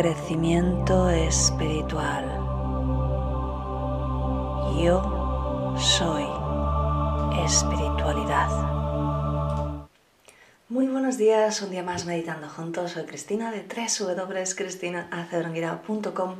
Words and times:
Crecimiento 0.00 1.10
espiritual. 1.10 2.24
Yo 4.80 5.74
soy 5.76 6.22
espiritualidad. 7.44 8.48
Muy 10.68 10.86
buenos 10.86 11.18
días, 11.18 11.60
un 11.62 11.72
día 11.72 11.82
más 11.82 12.06
meditando 12.06 12.48
juntos. 12.48 12.92
Soy 12.92 13.06
Cristina 13.06 13.50
de 13.50 13.64
www.cristinaaceronguirao.com 13.64 16.36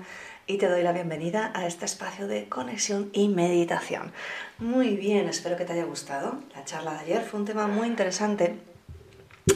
y 0.46 0.58
te 0.58 0.68
doy 0.68 0.84
la 0.84 0.92
bienvenida 0.92 1.50
a 1.52 1.66
este 1.66 1.84
espacio 1.84 2.28
de 2.28 2.48
conexión 2.48 3.10
y 3.12 3.26
meditación. 3.26 4.12
Muy 4.58 4.94
bien, 4.94 5.28
espero 5.28 5.56
que 5.56 5.64
te 5.64 5.72
haya 5.72 5.84
gustado. 5.84 6.38
La 6.54 6.64
charla 6.64 6.92
de 6.92 7.00
ayer 7.00 7.22
fue 7.22 7.40
un 7.40 7.46
tema 7.46 7.66
muy 7.66 7.88
interesante 7.88 8.67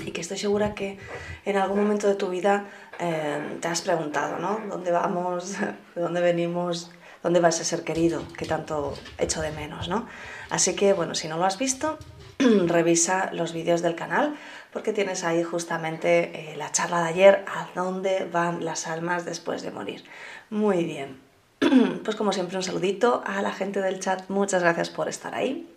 y 0.04 0.10
que 0.10 0.20
estoy 0.20 0.38
segura 0.38 0.74
que 0.74 0.98
en 1.44 1.56
algún 1.56 1.82
momento 1.82 2.08
de 2.08 2.14
tu 2.14 2.28
vida 2.28 2.64
eh, 2.98 3.58
te 3.60 3.68
has 3.68 3.82
preguntado, 3.82 4.38
¿no? 4.38 4.60
¿Dónde 4.68 4.90
vamos? 4.90 5.58
¿De 5.58 5.74
dónde 6.00 6.20
venimos? 6.20 6.90
¿Dónde 7.22 7.40
va 7.40 7.48
ese 7.48 7.64
ser 7.64 7.84
querido 7.84 8.22
que 8.36 8.46
tanto 8.46 8.94
echo 9.18 9.40
de 9.42 9.52
menos, 9.52 9.88
¿no? 9.88 10.08
Así 10.50 10.74
que, 10.74 10.92
bueno, 10.92 11.14
si 11.14 11.28
no 11.28 11.36
lo 11.36 11.44
has 11.44 11.58
visto, 11.58 11.98
revisa 12.38 13.30
los 13.32 13.52
vídeos 13.52 13.80
del 13.82 13.94
canal 13.94 14.36
porque 14.72 14.92
tienes 14.92 15.22
ahí 15.22 15.42
justamente 15.42 16.52
eh, 16.52 16.56
la 16.56 16.72
charla 16.72 17.02
de 17.02 17.08
ayer, 17.10 17.44
a 17.46 17.68
dónde 17.74 18.28
van 18.32 18.64
las 18.64 18.86
almas 18.86 19.24
después 19.24 19.62
de 19.62 19.70
morir. 19.70 20.04
Muy 20.50 20.84
bien. 20.84 21.20
Pues 22.04 22.16
como 22.16 22.32
siempre 22.32 22.56
un 22.56 22.64
saludito 22.64 23.22
a 23.24 23.42
la 23.42 23.52
gente 23.52 23.80
del 23.80 24.00
chat, 24.00 24.28
muchas 24.28 24.62
gracias 24.62 24.90
por 24.90 25.08
estar 25.08 25.36
ahí. 25.36 25.72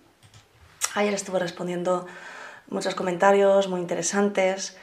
Ayer 0.95 1.13
estuve 1.13 1.37
respondiendo 1.37 2.07
muchos 2.69 2.95
comentarios 2.95 3.67
muy 3.67 3.81
interesantes. 3.81 4.77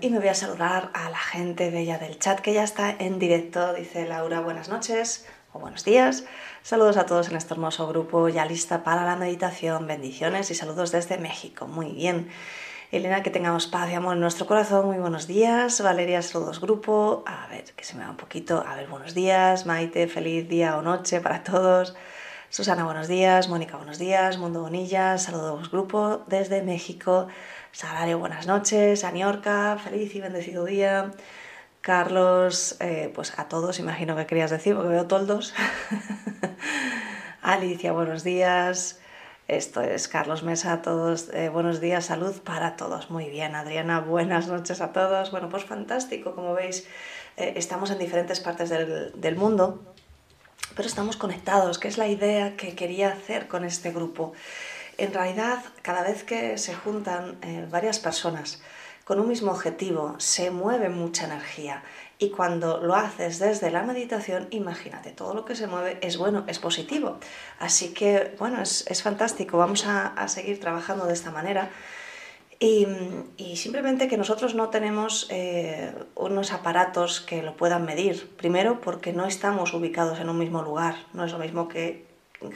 y 0.00 0.10
me 0.10 0.18
voy 0.18 0.28
a 0.28 0.34
saludar 0.34 0.90
a 0.94 1.10
la 1.10 1.18
gente 1.18 1.70
bella 1.70 1.98
del 1.98 2.18
chat 2.18 2.40
que 2.40 2.52
ya 2.52 2.64
está 2.64 2.90
en 2.90 3.18
directo. 3.18 3.72
Dice 3.72 4.06
Laura, 4.06 4.40
buenas 4.40 4.68
noches 4.68 5.26
o 5.52 5.58
buenos 5.58 5.84
días. 5.84 6.24
Saludos 6.62 6.96
a 6.98 7.06
todos 7.06 7.30
en 7.30 7.36
este 7.36 7.54
hermoso 7.54 7.88
grupo, 7.88 8.28
ya 8.28 8.44
lista 8.44 8.84
para 8.84 9.04
la 9.04 9.16
meditación. 9.16 9.86
Bendiciones 9.86 10.50
y 10.50 10.54
saludos 10.54 10.92
desde 10.92 11.18
México. 11.18 11.66
Muy 11.66 11.92
bien. 11.92 12.28
Elena, 12.90 13.22
que 13.22 13.30
tengamos 13.30 13.66
paz 13.66 13.90
y 13.90 13.94
amor 13.94 14.14
en 14.14 14.20
nuestro 14.20 14.46
corazón. 14.46 14.86
Muy 14.86 14.98
buenos 14.98 15.26
días. 15.26 15.80
Valeria, 15.82 16.22
saludos 16.22 16.60
grupo. 16.60 17.22
A 17.26 17.46
ver, 17.48 17.64
que 17.76 17.84
se 17.84 17.96
me 17.96 18.04
va 18.04 18.10
un 18.10 18.16
poquito. 18.16 18.64
A 18.66 18.76
ver, 18.76 18.88
buenos 18.88 19.14
días. 19.14 19.66
Maite, 19.66 20.08
feliz 20.08 20.48
día 20.48 20.76
o 20.76 20.82
noche 20.82 21.20
para 21.20 21.42
todos. 21.42 21.94
Susana, 22.50 22.84
buenos 22.84 23.08
días. 23.08 23.46
Mónica, 23.50 23.76
buenos 23.76 23.98
días. 23.98 24.38
Mundo 24.38 24.62
Bonilla, 24.62 25.18
saludos 25.18 25.70
grupo 25.70 26.24
desde 26.28 26.62
México. 26.62 27.28
Salario, 27.72 28.18
buenas 28.18 28.46
noches. 28.46 29.04
Aniorca, 29.04 29.76
feliz 29.76 30.14
y 30.14 30.20
bendecido 30.22 30.64
día. 30.64 31.10
Carlos, 31.82 32.78
eh, 32.80 33.12
pues 33.14 33.38
a 33.38 33.48
todos, 33.48 33.78
imagino 33.80 34.16
que 34.16 34.24
querías 34.24 34.50
decir, 34.50 34.74
porque 34.74 34.88
veo 34.88 35.06
toldos. 35.06 35.52
Alicia, 37.42 37.92
buenos 37.92 38.24
días. 38.24 38.98
Esto 39.46 39.82
es 39.82 40.08
Carlos 40.08 40.42
Mesa, 40.42 40.72
a 40.72 40.82
todos, 40.82 41.28
eh, 41.34 41.50
buenos 41.50 41.82
días, 41.82 42.06
salud 42.06 42.40
para 42.40 42.76
todos. 42.76 43.10
Muy 43.10 43.28
bien, 43.28 43.56
Adriana, 43.56 44.00
buenas 44.00 44.48
noches 44.48 44.80
a 44.80 44.92
todos. 44.92 45.30
Bueno, 45.32 45.50
pues 45.50 45.66
fantástico, 45.66 46.34
como 46.34 46.54
veis, 46.54 46.88
eh, 47.36 47.52
estamos 47.56 47.90
en 47.90 47.98
diferentes 47.98 48.40
partes 48.40 48.70
del, 48.70 49.12
del 49.20 49.36
mundo 49.36 49.82
pero 50.78 50.86
estamos 50.86 51.16
conectados, 51.16 51.80
que 51.80 51.88
es 51.88 51.98
la 51.98 52.06
idea 52.06 52.56
que 52.56 52.76
quería 52.76 53.08
hacer 53.08 53.48
con 53.48 53.64
este 53.64 53.90
grupo. 53.90 54.32
En 54.96 55.12
realidad, 55.12 55.58
cada 55.82 56.04
vez 56.04 56.22
que 56.22 56.56
se 56.56 56.72
juntan 56.72 57.36
eh, 57.42 57.66
varias 57.68 57.98
personas 57.98 58.62
con 59.04 59.18
un 59.18 59.26
mismo 59.26 59.50
objetivo, 59.50 60.14
se 60.18 60.52
mueve 60.52 60.88
mucha 60.88 61.24
energía. 61.24 61.82
Y 62.20 62.30
cuando 62.30 62.78
lo 62.78 62.94
haces 62.94 63.40
desde 63.40 63.72
la 63.72 63.82
meditación, 63.82 64.46
imagínate, 64.52 65.10
todo 65.10 65.34
lo 65.34 65.44
que 65.44 65.56
se 65.56 65.66
mueve 65.66 65.98
es 66.00 66.16
bueno, 66.16 66.44
es 66.46 66.60
positivo. 66.60 67.18
Así 67.58 67.92
que, 67.92 68.36
bueno, 68.38 68.62
es, 68.62 69.02
fantástico. 69.02 69.58
Vamos 69.58 69.84
a 69.84 70.28
seguir 70.28 70.60
trabajando 70.60 71.06
de 71.06 71.14
esta 71.14 71.32
manera 71.32 71.70
y, 72.60 73.56
simplemente 73.56 74.08
que 74.08 74.16
nosotros 74.16 74.54
no 74.54 74.68
tenemos 74.68 75.28
eh, 75.30 75.92
unos 76.16 76.52
aparatos 76.52 77.20
que 77.20 77.42
lo 77.42 77.56
puedan 77.56 77.84
medir. 77.84 78.28
Primero 78.36 78.80
porque 78.80 79.12
no 79.12 79.26
estamos 79.26 79.74
ubicados 79.74 80.18
en 80.18 80.28
un 80.28 80.38
mismo 80.38 80.62
lugar. 80.62 80.96
No 81.12 81.24
es 81.24 81.32
lo 81.32 81.38
mismo 81.38 81.68
que 81.68 82.06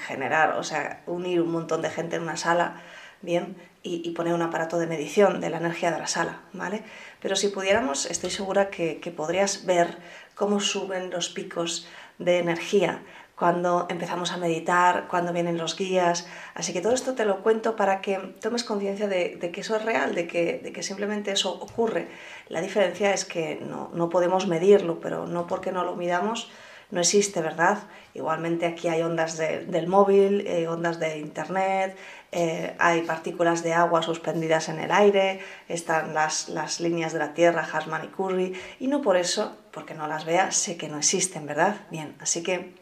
generar, 0.06 0.56
o 0.58 0.64
sea, 0.64 1.02
unir 1.06 1.40
un 1.40 1.52
montón 1.52 1.82
de 1.82 1.90
gente 1.90 2.16
en 2.16 2.22
una 2.22 2.36
sala, 2.36 2.82
bien, 3.20 3.56
y, 3.84 4.10
poner 4.10 4.34
un 4.34 4.42
aparato 4.42 4.78
de 4.78 4.86
medición 4.86 5.40
de 5.40 5.50
la 5.50 5.58
energía 5.58 5.90
de 5.90 5.98
la 5.98 6.06
sala, 6.06 6.40
¿vale? 6.52 6.82
Pero 7.20 7.34
si 7.34 7.48
pudiéramos, 7.48 8.06
estoy 8.06 8.30
segura 8.30 8.70
que 8.70 9.14
podrías 9.16 9.66
ver 9.66 9.98
cómo 10.36 10.60
suben 10.60 11.10
los 11.10 11.28
picos 11.28 11.86
de 12.18 12.38
energía 12.38 13.02
cuando 13.42 13.88
empezamos 13.90 14.30
a 14.30 14.36
meditar, 14.36 15.08
cuando 15.08 15.32
vienen 15.32 15.58
los 15.58 15.76
guías. 15.76 16.28
Así 16.54 16.72
que 16.72 16.80
todo 16.80 16.92
esto 16.92 17.14
te 17.14 17.24
lo 17.24 17.42
cuento 17.42 17.74
para 17.74 18.00
que 18.00 18.16
tomes 18.40 18.62
conciencia 18.62 19.08
de, 19.08 19.36
que 19.52 19.62
eso 19.62 19.74
es 19.74 19.84
real, 19.84 20.14
de 20.14 20.28
que, 20.28 20.82
simplemente 20.84 21.32
eso 21.32 21.50
ocurre. 21.52 22.06
La 22.46 22.60
diferencia 22.60 23.12
es 23.12 23.24
que 23.24 23.60
no, 23.60 24.08
podemos 24.10 24.46
medirlo, 24.46 25.00
pero 25.00 25.26
no 25.26 25.48
porque 25.48 25.72
no 25.72 25.82
lo 25.82 25.96
midamos 25.96 26.52
no 26.92 27.00
existe, 27.00 27.40
¿verdad? 27.40 27.78
Igualmente 28.12 28.66
aquí 28.66 28.86
hay 28.86 29.00
ondas 29.00 29.38
del 29.38 29.86
móvil, 29.86 30.46
eh, 30.46 30.68
ondas 30.68 31.00
de 31.00 31.18
internet, 31.18 31.96
eh, 32.30 32.74
hay 32.78 33.00
partículas 33.00 33.62
de 33.62 33.72
agua 33.72 34.02
suspendidas 34.02 34.68
en 34.68 34.78
el 34.78 34.92
aire, 34.92 35.40
están 35.68 36.12
las, 36.12 36.50
las 36.50 36.80
líneas 36.80 37.14
de 37.14 37.18
la 37.18 37.32
Tierra, 37.32 37.66
Hasman 37.72 38.04
y 38.04 38.08
Curry, 38.08 38.52
y 38.78 38.88
no 38.88 39.00
por 39.00 39.16
eso, 39.16 39.56
porque 39.70 39.94
no 39.94 40.06
las 40.06 40.26
vea, 40.26 40.52
sé 40.52 40.76
que 40.76 40.90
no 40.90 40.98
existen, 40.98 41.46
¿verdad? 41.46 41.76
Bien, 41.90 42.14
así 42.20 42.42
que 42.42 42.81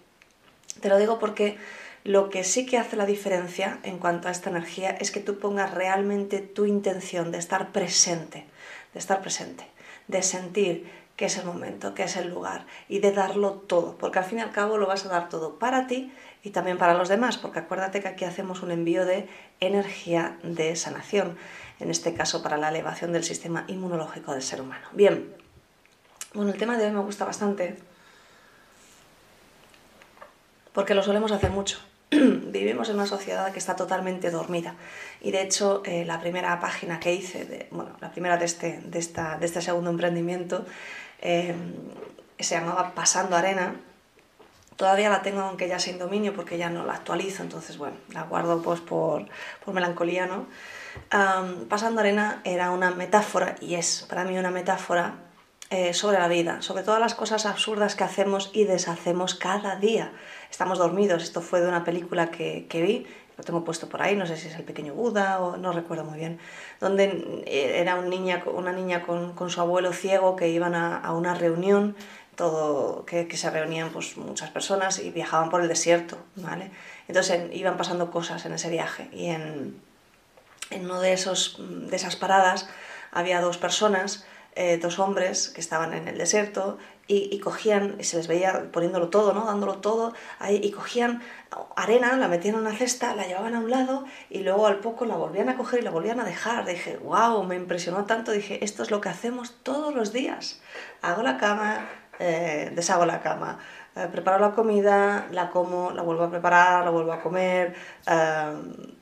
te 0.81 0.89
lo 0.89 0.99
digo 0.99 1.19
porque 1.19 1.59
lo 2.05 2.31
que 2.31 2.45
sí 2.45 2.65
que 2.67 2.79
hace 2.79 2.97
la 2.97 3.07
diferencia 3.07 3.79
en 3.83 3.99
cuanto 3.99 4.29
a 4.29 4.31
esta 4.31 4.51
energía 4.51 4.91
es 4.91 5.11
que 5.11 5.21
tú 5.21 5.39
pongas 5.39 5.73
realmente 5.75 6.41
tu 6.41 6.65
intención 6.65 7.31
de 7.31 7.39
estar 7.39 7.73
presente, 7.73 8.47
de 8.93 8.99
estar 8.99 9.21
presente, 9.21 9.67
de 10.09 10.23
sentir 10.23 10.91
que 11.17 11.27
es 11.27 11.37
el 11.37 11.45
momento, 11.45 11.95
que 11.95 12.05
es 12.05 12.17
el 12.17 12.31
lugar 12.31 12.65
y 12.89 13.01
de 13.01 13.13
darlo 13.13 13.53
todo, 13.53 13.99
porque 13.99 14.19
al 14.19 14.25
fin 14.25 14.39
y 14.39 14.41
al 14.41 14.53
cabo 14.53 14.79
lo 14.79 14.87
vas 14.87 15.05
a 15.05 15.11
dar 15.11 15.29
todo 15.29 15.59
para 15.59 15.87
ti 15.87 16.11
y 16.43 16.51
también 16.51 16.79
para 16.79 16.95
los 16.95 17.11
demás, 17.11 17.37
porque 17.37 17.59
acuérdate 17.59 18.01
que 18.01 18.09
aquí 18.09 18.25
hacemos 18.25 18.63
un 18.63 18.71
envío 18.71 19.05
de 19.05 19.29
energía 19.61 20.39
de 20.43 20.75
sanación, 20.77 21.37
en 21.79 21.91
este 21.91 22.15
caso 22.15 22.43
para 22.43 22.57
la 22.57 22.71
elevación 22.71 23.13
del 23.13 23.25
sistema 23.25 23.65
inmunológico 23.69 24.33
del 24.33 24.41
ser 24.41 24.63
humano. 24.63 24.87
Bien, 24.93 25.35
bueno, 26.33 26.53
el 26.53 26.59
tema 26.59 26.79
de 26.79 26.87
hoy 26.87 26.93
me 26.93 27.01
gusta 27.01 27.27
bastante 27.27 27.77
porque 30.73 30.95
lo 30.95 31.03
solemos 31.03 31.33
hacer 31.33 31.51
mucho. 31.51 31.79
Vivimos 32.11 32.89
en 32.89 32.97
una 32.97 33.07
sociedad 33.07 33.53
que 33.53 33.59
está 33.59 33.77
totalmente 33.77 34.31
dormida. 34.31 34.75
Y 35.21 35.31
de 35.31 35.43
hecho, 35.43 35.83
eh, 35.85 36.05
la 36.05 36.21
primera 36.21 36.59
página 36.61 37.01
que 37.01 37.15
hice, 37.15 37.45
de, 37.45 37.69
bueno, 37.71 37.91
la 38.01 38.11
primera 38.11 38.37
de 38.37 38.45
este, 38.45 38.81
de 38.85 38.99
esta, 38.99 39.39
de 39.39 39.47
este 39.47 39.63
segundo 39.63 39.91
emprendimiento, 39.91 40.65
eh, 41.21 41.55
se 42.39 42.55
llamaba 42.55 42.95
Pasando 42.95 43.37
Arena. 43.37 43.77
Todavía 44.77 45.11
la 45.11 45.22
tengo, 45.22 45.43
aunque 45.43 45.69
ya 45.69 45.78
sin 45.78 45.99
dominio, 45.99 46.34
porque 46.34 46.57
ya 46.57 46.71
no 46.71 46.87
la 46.87 46.95
actualizo, 46.95 47.43
entonces, 47.43 47.77
bueno, 47.77 47.97
la 48.13 48.23
guardo 48.23 48.63
pues, 48.63 48.81
por, 48.81 49.27
por 49.65 49.75
melancolía, 49.75 50.27
¿no? 50.27 50.47
Pasando 51.69 52.01
Arena 52.01 52.41
era 52.45 52.71
una 52.71 52.91
metáfora, 52.91 53.57
y 53.61 53.75
es 53.75 54.07
para 54.09 54.25
mí 54.25 54.39
una 54.39 54.51
metáfora 54.51 55.16
eh, 55.73 55.95
sobre 55.95 56.19
la 56.19 56.27
vida, 56.27 56.63
sobre 56.63 56.83
todas 56.83 56.99
las 56.99 57.15
cosas 57.15 57.47
absurdas 57.47 57.95
que 57.95 58.03
hacemos 58.03 58.51
y 58.53 58.65
deshacemos 58.65 59.37
cada 59.37 59.77
día. 59.77 60.11
Estamos 60.51 60.79
dormidos, 60.79 61.23
esto 61.23 61.41
fue 61.41 61.61
de 61.61 61.69
una 61.69 61.85
película 61.85 62.31
que, 62.31 62.67
vi, 62.73 63.07
lo 63.39 63.45
tengo 63.45 63.65
puesto 63.65 63.89
por 63.89 64.03
ahí, 64.03 64.17
no 64.17 64.27
sé 64.27 64.37
si 64.37 64.49
es 64.49 64.55
el 64.57 64.65
pequeño 64.65 64.95
Buda 64.95 65.41
o 65.41 65.57
no 65.57 65.73
recuerdo 65.73 66.05
muy 66.05 66.19
bien, 66.19 66.39
donde 66.81 67.45
eh, 67.47 67.81
era 67.81 67.95
una 67.97 68.73
niña 68.73 69.03
con, 69.03 69.51
su 69.51 69.61
abuelo 69.61 69.93
ciego 69.93 70.37
que 70.37 70.49
iban 70.49 70.75
a, 70.75 71.13
una 71.13 71.35
reunión, 71.35 71.97
todo, 72.35 73.05
que, 73.07 73.37
se 73.37 73.51
reunían 73.51 73.91
pues, 73.91 74.17
muchas 74.17 74.51
personas 74.51 74.99
y 74.99 75.11
viajaban 75.11 75.51
por 75.51 75.61
el 75.63 75.69
desierto, 75.69 76.19
¿vale? 76.37 76.71
Entonces 77.07 77.55
iban 77.55 77.77
pasando 77.77 78.11
cosas 78.11 78.45
en 78.45 78.53
ese 78.53 78.71
viaje 78.71 79.09
y 79.13 79.27
en, 79.27 79.81
en 80.71 80.85
una 80.85 81.01
de, 81.01 81.13
esos, 81.13 81.59
de 81.59 81.95
esas 81.95 82.17
paradas 82.17 82.69
había 83.13 83.41
dos 83.41 83.57
personas 83.57 84.25
eh, 84.57 84.79
dos 84.79 84.99
hombres 84.99 85.49
que 85.49 85.61
estaban 85.61 85.95
en 85.95 86.09
el 86.09 86.19
desierto 86.19 86.77
y, 87.12 87.41
cogían, 87.41 87.97
y 87.98 88.04
se 88.04 88.16
les 88.16 88.28
veía 88.28 88.71
poniéndolo 88.71 89.09
todo, 89.09 89.33
¿no? 89.33 89.45
Dándolo 89.45 89.78
todo 89.78 90.15
ahí, 90.39 90.60
y 90.62 90.71
cogían 90.71 91.22
arena, 91.74 92.16
la 92.16 92.28
metían 92.28 92.54
en 92.54 92.60
una 92.60 92.72
cesta, 92.77 93.16
la 93.16 93.27
llevaban 93.27 93.57
a 93.57 93.59
un 93.59 93.68
lado 93.68 94.04
y 94.28 94.41
luego 94.41 94.68
al 94.68 94.78
poco 94.78 95.04
la 95.07 95.16
volvían 95.16 95.48
a 95.48 95.57
coger 95.57 95.80
y 95.80 95.83
la 95.83 95.91
volvían 95.91 96.21
a 96.21 96.24
dejar. 96.24 96.65
Dije, 96.65 96.98
wow, 96.98 97.42
me 97.42 97.57
impresionó 97.57 98.04
tanto. 98.04 98.30
Dije, 98.30 98.65
esto 98.65 98.84
es 98.84 98.92
lo 98.92 99.01
que 99.01 99.09
hacemos 99.09 99.57
todos 99.65 99.92
los 99.92 100.12
días. 100.12 100.60
Hago 101.03 101.22
la 101.22 101.36
cama, 101.36 101.89
eh, 102.21 102.71
deshago 102.77 103.04
la 103.07 103.22
cama, 103.22 103.59
eh, 103.97 104.06
preparo 104.13 104.39
la 104.39 104.53
comida, 104.53 105.27
la 105.33 105.51
como, 105.51 105.91
la 105.91 106.03
vuelvo 106.03 106.24
a 106.24 106.30
preparar, 106.30 106.84
la 106.84 106.91
vuelvo 106.91 107.13
a 107.13 107.21
comer. 107.21 107.74
Eh, 108.06 108.97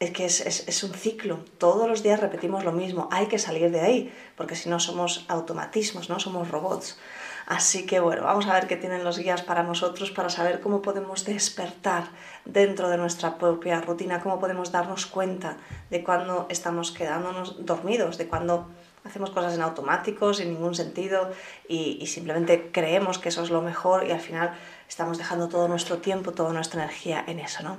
es 0.00 0.10
que 0.10 0.24
es, 0.24 0.40
es, 0.40 0.66
es, 0.66 0.82
un 0.82 0.94
ciclo, 0.94 1.44
todos 1.58 1.88
los 1.88 2.02
días 2.02 2.18
repetimos 2.18 2.64
lo 2.64 2.72
mismo, 2.72 3.08
hay 3.12 3.26
que 3.26 3.38
salir 3.38 3.70
de 3.70 3.80
ahí, 3.80 4.12
porque 4.36 4.56
si 4.56 4.68
no 4.68 4.80
somos 4.80 5.24
automatismos, 5.28 6.08
no 6.08 6.18
somos 6.18 6.50
robots. 6.50 6.98
Así 7.46 7.86
que 7.86 8.00
bueno, 8.00 8.22
vamos 8.22 8.46
a 8.46 8.54
ver 8.54 8.66
qué 8.66 8.76
tienen 8.76 9.04
los 9.04 9.18
guías 9.18 9.42
para 9.42 9.62
nosotros, 9.62 10.10
para 10.10 10.30
saber 10.30 10.60
cómo 10.60 10.82
podemos 10.82 11.24
despertar 11.24 12.04
dentro 12.44 12.88
de 12.88 12.96
nuestra 12.96 13.38
propia 13.38 13.80
rutina, 13.80 14.20
cómo 14.20 14.38
podemos 14.38 14.72
darnos 14.72 15.06
cuenta 15.06 15.56
de 15.90 16.02
cuando 16.02 16.46
estamos 16.48 16.90
quedándonos 16.92 17.64
dormidos, 17.64 18.18
de 18.18 18.28
cuando 18.28 18.68
hacemos 19.04 19.30
cosas 19.30 19.54
en 19.54 19.62
automático, 19.62 20.32
sin 20.32 20.50
ningún 20.50 20.74
sentido, 20.74 21.32
y, 21.68 21.98
y 22.00 22.06
simplemente 22.06 22.70
creemos 22.72 23.18
que 23.18 23.30
eso 23.30 23.42
es 23.42 23.50
lo 23.50 23.60
mejor 23.60 24.06
y 24.06 24.12
al 24.12 24.20
final 24.20 24.52
estamos 24.88 25.18
dejando 25.18 25.48
todo 25.48 25.66
nuestro 25.66 25.98
tiempo, 25.98 26.32
toda 26.32 26.52
nuestra 26.52 26.84
energía 26.84 27.24
en 27.26 27.40
eso, 27.40 27.62
¿no? 27.62 27.76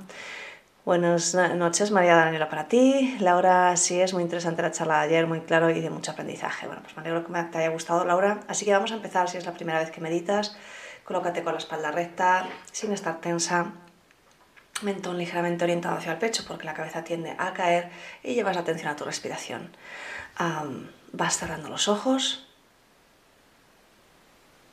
Buenas 0.84 1.34
noches, 1.34 1.90
María 1.92 2.14
Daniela, 2.14 2.50
para 2.50 2.68
ti. 2.68 3.16
Laura, 3.18 3.74
sí, 3.74 3.98
es 4.02 4.12
muy 4.12 4.22
interesante 4.22 4.60
la 4.60 4.70
charla 4.70 4.98
de 4.98 5.04
ayer, 5.04 5.26
muy 5.26 5.40
claro 5.40 5.70
y 5.70 5.80
de 5.80 5.88
mucho 5.88 6.10
aprendizaje. 6.10 6.66
Bueno, 6.66 6.82
pues 6.82 6.94
me 6.94 7.00
alegro 7.00 7.24
que 7.24 7.32
te 7.44 7.56
haya 7.56 7.70
gustado, 7.70 8.04
Laura. 8.04 8.40
Así 8.48 8.66
que 8.66 8.72
vamos 8.74 8.92
a 8.92 8.96
empezar, 8.96 9.30
si 9.30 9.38
es 9.38 9.46
la 9.46 9.54
primera 9.54 9.78
vez 9.78 9.90
que 9.90 10.02
meditas, 10.02 10.54
colócate 11.04 11.42
con 11.42 11.54
la 11.54 11.58
espalda 11.58 11.90
recta, 11.90 12.46
sin 12.70 12.92
estar 12.92 13.18
tensa, 13.22 13.72
mentón 14.82 15.16
ligeramente 15.16 15.64
orientado 15.64 15.96
hacia 15.96 16.12
el 16.12 16.18
pecho 16.18 16.44
porque 16.46 16.66
la 16.66 16.74
cabeza 16.74 17.02
tiende 17.02 17.34
a 17.38 17.54
caer 17.54 17.88
y 18.22 18.34
llevas 18.34 18.58
atención 18.58 18.88
a 18.88 18.96
tu 18.96 19.04
respiración. 19.04 19.74
vas 21.12 21.38
cerrando 21.38 21.70
los 21.70 21.88
ojos. 21.88 22.46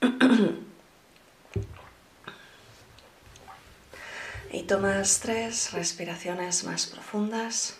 Y 4.53 4.63
tomas 4.63 5.21
tres 5.21 5.71
respiraciones 5.71 6.65
más 6.65 6.85
profundas. 6.85 7.77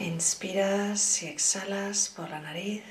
Inspiras 0.00 1.22
y 1.22 1.28
exhalas 1.28 2.08
por 2.08 2.28
la 2.28 2.40
nariz. 2.40 2.82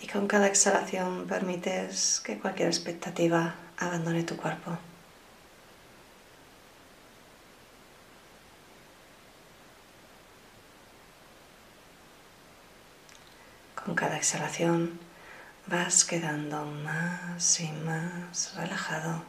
Y 0.00 0.06
con 0.06 0.26
cada 0.26 0.46
exhalación 0.46 1.26
permites 1.26 2.22
que 2.24 2.38
cualquier 2.38 2.68
expectativa 2.68 3.54
abandone 3.76 4.22
tu 4.22 4.38
cuerpo. 4.38 4.78
Con 13.84 13.94
cada 13.94 14.16
exhalación 14.16 15.09
vas 15.70 16.04
quedando 16.04 16.64
más 16.64 17.60
y 17.60 17.70
más 17.70 18.54
relajado, 18.56 19.22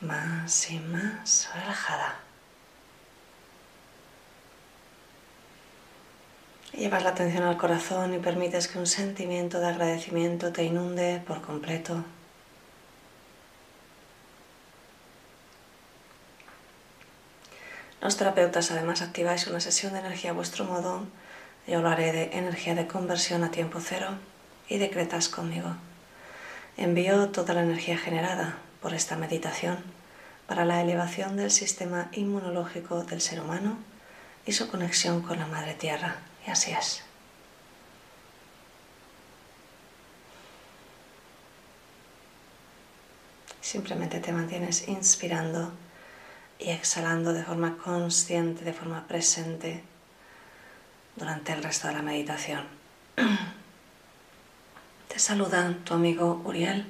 más 0.00 0.70
y 0.70 0.80
más 0.80 1.48
relajada. 1.54 2.16
Llevas 6.72 7.04
la 7.04 7.10
atención 7.10 7.44
al 7.44 7.56
corazón 7.56 8.14
y 8.14 8.18
permites 8.18 8.66
que 8.66 8.80
un 8.80 8.86
sentimiento 8.88 9.60
de 9.60 9.68
agradecimiento 9.68 10.52
te 10.52 10.64
inunde 10.64 11.22
por 11.24 11.40
completo. 11.40 12.04
Los 18.00 18.16
terapeutas 18.16 18.72
además 18.72 19.02
activáis 19.02 19.46
una 19.46 19.60
sesión 19.60 19.92
de 19.92 20.00
energía 20.00 20.30
a 20.30 20.34
vuestro 20.34 20.64
modo 20.64 21.06
yo 21.66 21.78
hablaré 21.78 22.12
de 22.12 22.38
energía 22.38 22.74
de 22.74 22.86
conversión 22.86 23.44
a 23.44 23.50
tiempo 23.50 23.78
cero 23.80 24.08
y 24.68 24.78
decretas 24.78 25.28
conmigo. 25.28 25.76
Envío 26.76 27.28
toda 27.30 27.54
la 27.54 27.62
energía 27.62 27.98
generada 27.98 28.58
por 28.80 28.94
esta 28.94 29.16
meditación 29.16 29.78
para 30.46 30.64
la 30.64 30.80
elevación 30.80 31.36
del 31.36 31.50
sistema 31.50 32.08
inmunológico 32.12 33.04
del 33.04 33.20
ser 33.20 33.40
humano 33.40 33.78
y 34.46 34.52
su 34.52 34.68
conexión 34.68 35.22
con 35.22 35.38
la 35.38 35.46
Madre 35.46 35.74
Tierra. 35.74 36.16
Y 36.46 36.50
así 36.50 36.72
es. 36.72 37.04
Simplemente 43.60 44.18
te 44.18 44.32
mantienes 44.32 44.88
inspirando 44.88 45.72
y 46.58 46.70
exhalando 46.70 47.32
de 47.32 47.44
forma 47.44 47.76
consciente, 47.76 48.64
de 48.64 48.72
forma 48.72 49.06
presente 49.06 49.84
durante 51.16 51.52
el 51.52 51.62
resto 51.62 51.88
de 51.88 51.94
la 51.94 52.02
meditación. 52.02 52.64
Te 55.08 55.18
saluda 55.18 55.76
tu 55.84 55.94
amigo 55.94 56.40
Uriel 56.44 56.86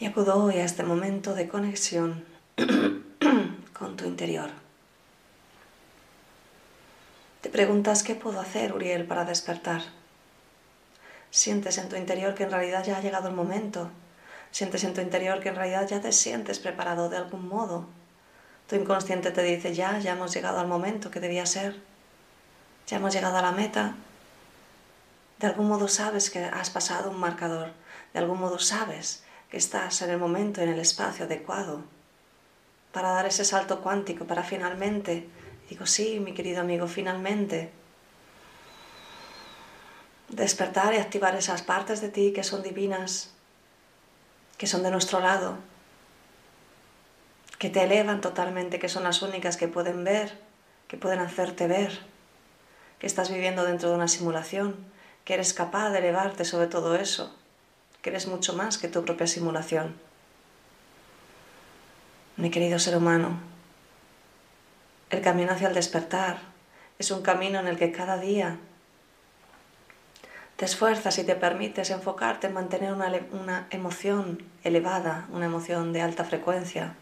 y 0.00 0.06
acudo 0.06 0.42
hoy 0.42 0.56
a 0.56 0.64
este 0.64 0.82
momento 0.82 1.34
de 1.34 1.48
conexión 1.48 2.24
con 3.72 3.96
tu 3.96 4.04
interior. 4.04 4.50
Te 7.40 7.48
preguntas 7.48 8.02
qué 8.02 8.14
puedo 8.14 8.40
hacer, 8.40 8.72
Uriel, 8.72 9.06
para 9.06 9.24
despertar. 9.24 9.82
Sientes 11.30 11.78
en 11.78 11.88
tu 11.88 11.96
interior 11.96 12.34
que 12.34 12.44
en 12.44 12.50
realidad 12.50 12.84
ya 12.84 12.96
ha 12.96 13.00
llegado 13.00 13.28
el 13.28 13.34
momento. 13.34 13.90
Sientes 14.50 14.84
en 14.84 14.94
tu 14.94 15.00
interior 15.00 15.40
que 15.40 15.50
en 15.50 15.56
realidad 15.56 15.86
ya 15.88 16.00
te 16.00 16.12
sientes 16.12 16.58
preparado 16.58 17.08
de 17.08 17.16
algún 17.16 17.48
modo 17.48 17.86
tu 18.68 18.76
inconsciente 18.76 19.30
te 19.30 19.42
dice, 19.42 19.74
ya, 19.74 19.98
ya 19.98 20.12
hemos 20.12 20.32
llegado 20.32 20.58
al 20.58 20.66
momento 20.66 21.10
que 21.10 21.20
debía 21.20 21.46
ser, 21.46 21.80
ya 22.86 22.96
hemos 22.96 23.12
llegado 23.12 23.36
a 23.36 23.42
la 23.42 23.52
meta. 23.52 23.94
De 25.38 25.46
algún 25.46 25.68
modo 25.68 25.88
sabes 25.88 26.30
que 26.30 26.44
has 26.44 26.70
pasado 26.70 27.10
un 27.10 27.18
marcador, 27.18 27.72
de 28.12 28.20
algún 28.20 28.40
modo 28.40 28.58
sabes 28.58 29.24
que 29.50 29.56
estás 29.56 30.00
en 30.02 30.10
el 30.10 30.18
momento, 30.18 30.60
en 30.60 30.70
el 30.70 30.80
espacio 30.80 31.26
adecuado 31.26 31.82
para 32.94 33.10
dar 33.10 33.26
ese 33.26 33.44
salto 33.44 33.80
cuántico, 33.80 34.24
para 34.24 34.44
finalmente, 34.44 35.28
digo, 35.68 35.84
sí, 35.84 36.20
mi 36.20 36.32
querido 36.32 36.60
amigo, 36.60 36.86
finalmente, 36.86 37.72
despertar 40.28 40.94
y 40.94 40.98
activar 40.98 41.34
esas 41.34 41.62
partes 41.62 42.00
de 42.00 42.08
ti 42.08 42.32
que 42.32 42.44
son 42.44 42.62
divinas, 42.62 43.34
que 44.56 44.68
son 44.68 44.84
de 44.84 44.92
nuestro 44.92 45.18
lado, 45.18 45.58
que 47.64 47.70
te 47.70 47.82
elevan 47.82 48.20
totalmente, 48.20 48.78
que 48.78 48.90
son 48.90 49.04
las 49.04 49.22
únicas 49.22 49.56
que 49.56 49.68
pueden 49.68 50.04
ver, 50.04 50.38
que 50.86 50.98
pueden 50.98 51.20
hacerte 51.20 51.66
ver, 51.66 51.98
que 52.98 53.06
estás 53.06 53.30
viviendo 53.30 53.64
dentro 53.64 53.88
de 53.88 53.94
una 53.94 54.06
simulación, 54.06 54.76
que 55.24 55.32
eres 55.32 55.54
capaz 55.54 55.88
de 55.88 56.00
elevarte 56.00 56.44
sobre 56.44 56.66
todo 56.66 56.94
eso, 56.94 57.34
que 58.02 58.10
eres 58.10 58.26
mucho 58.26 58.52
más 58.52 58.76
que 58.76 58.88
tu 58.88 59.02
propia 59.02 59.26
simulación. 59.26 59.94
Mi 62.36 62.50
querido 62.50 62.78
ser 62.78 62.98
humano, 62.98 63.38
el 65.08 65.22
camino 65.22 65.52
hacia 65.52 65.68
el 65.68 65.74
despertar 65.74 66.40
es 66.98 67.10
un 67.10 67.22
camino 67.22 67.60
en 67.60 67.66
el 67.66 67.78
que 67.78 67.92
cada 67.92 68.18
día 68.18 68.58
te 70.56 70.66
esfuerzas 70.66 71.16
y 71.16 71.24
te 71.24 71.34
permites 71.34 71.88
enfocarte 71.88 72.48
en 72.48 72.52
mantener 72.52 72.92
una, 72.92 73.10
una 73.32 73.68
emoción 73.70 74.42
elevada, 74.64 75.26
una 75.32 75.46
emoción 75.46 75.94
de 75.94 76.02
alta 76.02 76.24
frecuencia, 76.24 76.96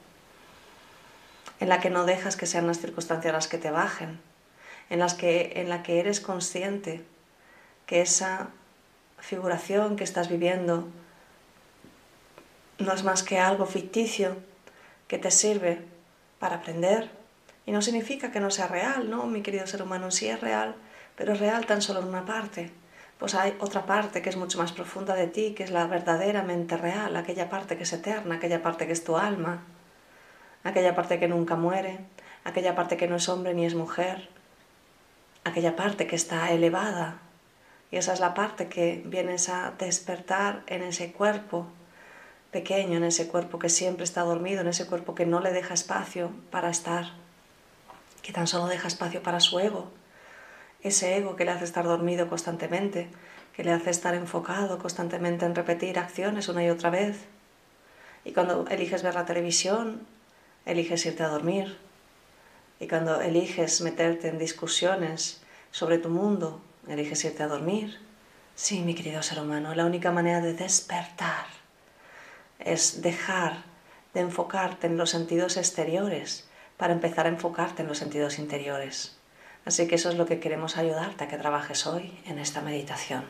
en 1.62 1.69
la 1.69 1.78
que 1.78 1.90
no 1.90 2.04
dejas 2.04 2.35
que 2.35 2.47
sean 2.47 2.66
las 2.66 2.81
circunstancias 2.81 3.33
las 3.33 3.47
que 3.47 3.57
te 3.57 3.71
bajen, 3.71 4.19
en, 4.90 4.99
las 4.99 5.14
que, 5.14 5.52
en 5.54 5.69
la 5.69 5.85
que 5.85 6.00
eres 6.00 6.19
consciente 6.19 7.04
que 7.87 8.00
esa 8.00 8.49
figuración 9.21 9.95
que 9.95 10.02
estás 10.02 10.28
viviendo 10.28 10.88
no 12.78 12.92
es 12.92 13.04
más 13.04 13.23
que 13.23 13.38
algo 13.38 13.66
ficticio 13.66 14.38
que 15.07 15.19
te 15.19 15.31
sirve 15.31 15.78
para 16.40 16.57
aprender. 16.57 17.11
Y 17.64 17.71
no 17.71 17.81
significa 17.81 18.33
que 18.33 18.40
no 18.40 18.50
sea 18.50 18.66
real, 18.66 19.09
¿no? 19.09 19.26
Mi 19.26 19.42
querido 19.42 19.64
ser 19.69 19.83
humano 19.83 20.11
sí 20.11 20.26
es 20.26 20.40
real, 20.40 20.75
pero 21.14 21.35
es 21.35 21.38
real 21.38 21.64
tan 21.64 21.81
solo 21.81 22.00
en 22.00 22.09
una 22.09 22.26
parte. 22.26 22.73
Pues 23.21 23.37
hay 23.37 23.57
otra 23.61 23.87
parte 23.87 24.21
que 24.21 24.31
es 24.31 24.37
mucho 24.37 24.59
más 24.59 24.73
profunda 24.73 25.14
de 25.14 25.28
ti, 25.28 25.54
que 25.54 25.62
es 25.62 25.71
la 25.71 25.87
verdaderamente 25.87 26.76
real, 26.76 27.14
aquella 27.14 27.49
parte 27.49 27.76
que 27.76 27.85
es 27.85 27.92
eterna, 27.92 28.35
aquella 28.35 28.64
parte 28.64 28.88
que 28.88 28.92
es 28.92 29.04
tu 29.04 29.16
alma, 29.16 29.62
aquella 30.64 30.95
parte 30.95 31.19
que 31.19 31.28
nunca 31.28 31.57
muere, 31.57 31.99
aquella 32.45 32.75
parte 32.75 32.97
que 32.97 33.09
no 33.09 33.16
es 33.16 33.28
hombre 33.28 33.54
ni 33.54 33.66
es 33.66 33.75
mujer, 33.75 34.28
aquella 35.45 35.76
parte 35.76 36.07
que 36.07 36.16
está 36.16 36.50
elevada. 36.52 37.19
Y 37.90 37.97
esa 37.97 38.12
es 38.12 38.21
la 38.21 38.35
parte 38.35 38.69
que 38.69 39.02
vienes 39.04 39.49
a 39.49 39.73
despertar 39.78 40.62
en 40.66 40.83
ese 40.83 41.12
cuerpo 41.12 41.66
pequeño, 42.50 42.97
en 42.97 43.04
ese 43.04 43.28
cuerpo 43.28 43.59
que 43.59 43.69
siempre 43.69 44.04
está 44.04 44.23
dormido, 44.23 44.61
en 44.61 44.69
ese 44.69 44.87
cuerpo 44.87 45.14
que 45.14 45.26
no 45.26 45.40
le 45.40 45.52
deja 45.52 45.75
espacio 45.75 46.31
para 46.50 46.71
estar, 46.71 47.12
que 48.23 48.33
tan 48.33 48.47
solo 48.47 48.66
deja 48.66 48.88
espacio 48.88 49.23
para 49.23 49.40
su 49.40 49.59
ego, 49.59 49.90
ese 50.83 51.16
ego 51.16 51.37
que 51.37 51.45
le 51.45 51.50
hace 51.50 51.64
estar 51.64 51.85
dormido 51.85 52.28
constantemente, 52.28 53.09
que 53.54 53.64
le 53.64 53.73
hace 53.73 53.90
estar 53.90 54.14
enfocado 54.14 54.78
constantemente 54.78 55.45
en 55.45 55.54
repetir 55.54 55.99
acciones 55.99 56.49
una 56.49 56.64
y 56.64 56.71
otra 56.71 56.90
vez. 56.90 57.26
Y 58.25 58.33
cuando 58.33 58.66
eliges 58.69 59.02
ver 59.02 59.14
la 59.14 59.26
televisión, 59.26 60.07
eliges 60.66 61.07
irte 61.07 61.23
a 61.23 61.28
dormir. 61.28 61.78
Y 62.81 62.88
cuando 62.88 63.21
eliges 63.21 63.81
meterte 63.81 64.28
en 64.28 64.38
discusiones 64.38 65.42
sobre 65.71 65.99
tu 65.99 66.09
mundo, 66.09 66.61
eliges 66.88 67.25
irte 67.25 67.42
a 67.42 67.49
dormir. 67.49 67.99
Sí, 68.54 68.81
mi 68.81 68.95
querido 68.95 69.23
ser 69.23 69.40
humano, 69.40 69.75
la 69.75 69.87
única 69.87 70.11
manera 70.11 70.40
de 70.40 70.54
despertar 70.54 71.47
es 72.59 73.02
dejar 73.02 73.62
de 74.14 74.21
enfocarte 74.21 74.87
en 74.87 74.97
los 74.97 75.11
sentidos 75.11 75.57
exteriores 75.57 76.49
para 76.76 76.92
empezar 76.92 77.26
a 77.26 77.31
enfocarte 77.31 77.83
en 77.83 77.88
los 77.88 77.99
sentidos 77.99 78.38
interiores. 78.38 79.16
Así 79.64 79.87
que 79.87 79.95
eso 79.95 80.11
es 80.11 80.16
lo 80.16 80.26
que 80.26 80.40
queremos 80.40 80.76
ayudarte 80.76 81.25
a 81.25 81.28
que 81.28 81.38
trabajes 81.38 81.87
hoy 81.87 82.19
en 82.26 82.38
esta 82.38 82.61
meditación. 82.61 83.25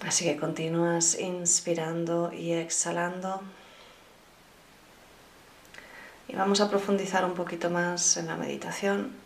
Así 0.00 0.24
que 0.24 0.36
continúas 0.36 1.18
inspirando 1.18 2.32
y 2.32 2.52
exhalando. 2.52 3.40
Y 6.28 6.36
vamos 6.36 6.60
a 6.60 6.70
profundizar 6.70 7.24
un 7.24 7.34
poquito 7.34 7.70
más 7.70 8.16
en 8.16 8.26
la 8.26 8.36
meditación. 8.36 9.24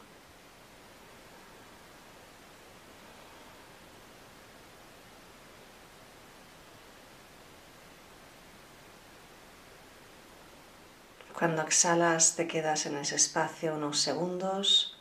Cuando 11.39 11.63
exhalas 11.63 12.35
te 12.35 12.49
quedas 12.49 12.87
en 12.87 12.97
ese 12.97 13.15
espacio 13.15 13.77
unos 13.77 14.01
segundos, 14.01 14.99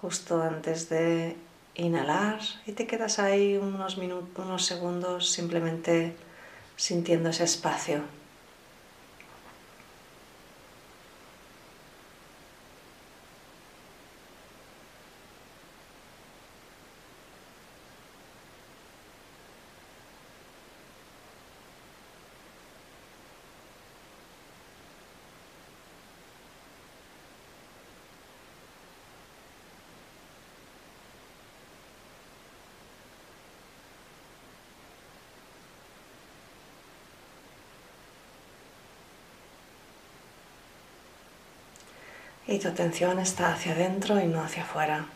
justo 0.00 0.40
antes 0.40 0.88
de 0.88 1.36
inhalar, 1.74 2.38
y 2.64 2.72
te 2.72 2.86
quedas 2.86 3.18
ahí 3.18 3.56
unos, 3.56 3.98
minutos, 3.98 4.44
unos 4.44 4.64
segundos 4.64 5.32
simplemente 5.32 6.14
sintiendo 6.76 7.30
ese 7.30 7.42
espacio. 7.42 8.04
Y 42.46 42.58
tu 42.58 42.68
atención 42.68 43.18
está 43.18 43.52
hacia 43.52 43.72
adentro 43.72 44.20
y 44.20 44.26
no 44.26 44.42
hacia 44.42 44.62
afuera. 44.62 45.06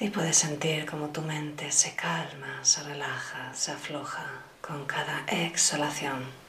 Y 0.00 0.08
puedes 0.10 0.36
sentir 0.36 0.86
como 0.86 1.08
tu 1.10 1.22
mente 1.22 1.70
se 1.70 1.94
calma, 1.94 2.58
se 2.62 2.82
relaja, 2.82 3.54
se 3.54 3.70
afloja 3.70 4.26
con 4.60 4.86
cada 4.86 5.24
exhalación. 5.28 6.43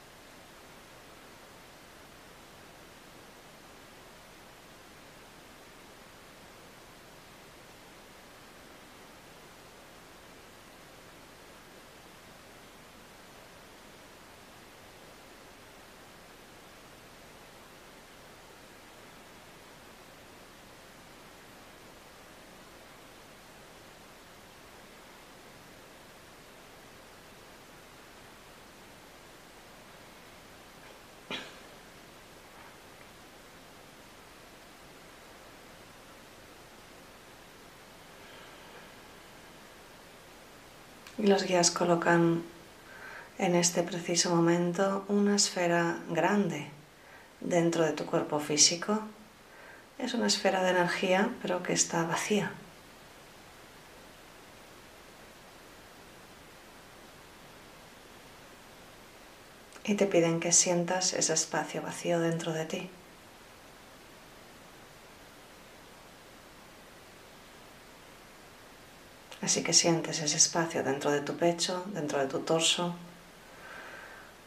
Y 41.18 41.26
los 41.26 41.44
guías 41.44 41.70
colocan 41.70 42.42
en 43.38 43.54
este 43.54 43.82
preciso 43.82 44.34
momento 44.34 45.04
una 45.08 45.36
esfera 45.36 45.98
grande 46.10 46.68
dentro 47.40 47.84
de 47.84 47.92
tu 47.92 48.04
cuerpo 48.04 48.38
físico. 48.38 49.00
Es 49.98 50.12
una 50.14 50.26
esfera 50.26 50.62
de 50.62 50.70
energía, 50.70 51.30
pero 51.40 51.62
que 51.62 51.72
está 51.72 52.04
vacía. 52.04 52.52
Y 59.84 59.94
te 59.94 60.06
piden 60.06 60.40
que 60.40 60.52
sientas 60.52 61.12
ese 61.14 61.32
espacio 61.32 61.80
vacío 61.80 62.20
dentro 62.20 62.52
de 62.52 62.64
ti. 62.66 62.90
Así 69.46 69.62
que 69.62 69.72
sientes 69.72 70.18
ese 70.18 70.38
espacio 70.38 70.82
dentro 70.82 71.12
de 71.12 71.20
tu 71.20 71.36
pecho, 71.36 71.84
dentro 71.94 72.18
de 72.18 72.26
tu 72.26 72.40
torso. 72.40 72.96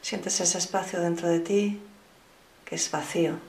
Sientes 0.02 0.42
ese 0.42 0.58
espacio 0.58 1.00
dentro 1.00 1.30
de 1.30 1.40
ti 1.40 1.82
que 2.66 2.76
es 2.76 2.92
vacío. 2.92 3.40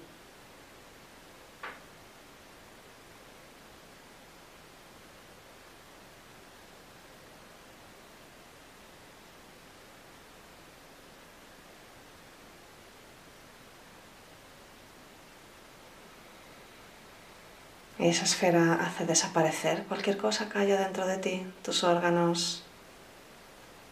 Esa 18.00 18.25
esfera 18.25 18.75
hace 18.75 19.04
desaparecer 19.04 19.85
cualquier 19.85 20.16
cosa 20.16 20.49
que 20.49 20.59
haya 20.59 20.78
dentro 20.78 21.07
de 21.07 21.19
ti, 21.19 21.47
tus 21.62 21.85
órganos, 21.85 22.62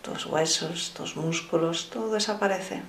tus 0.02 0.26
huesos, 0.26 0.94
tus 0.94 1.16
músculos, 1.16 1.90
todo 1.90 2.10
desaparece. 2.12 2.82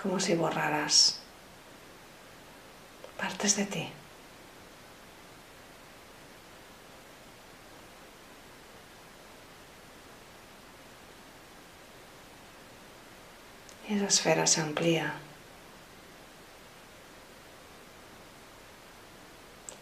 Como 0.00 0.18
si 0.18 0.34
borraras 0.34 1.20
partes 3.16 3.56
de 3.56 3.66
ti. 3.66 4.01
Esa 13.92 14.06
esfera 14.06 14.46
se 14.46 14.60
amplía. 14.60 15.14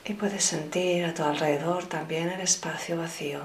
Y 0.04 0.14
puedes 0.14 0.44
sentir 0.44 1.04
a 1.04 1.14
tu 1.14 1.22
alrededor 1.22 1.86
también 1.86 2.30
el 2.30 2.40
espacio 2.40 2.96
vacío. 2.96 3.40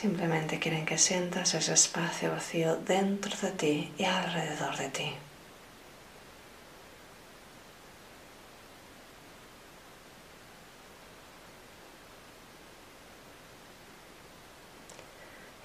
Simplemente 0.00 0.58
quieren 0.58 0.86
que 0.86 0.96
sientas 0.96 1.52
ese 1.52 1.74
espacio 1.74 2.30
vacío 2.30 2.76
dentro 2.76 3.36
de 3.42 3.50
ti 3.52 3.92
y 3.98 4.04
alrededor 4.04 4.74
de 4.78 4.88
ti. 4.88 5.14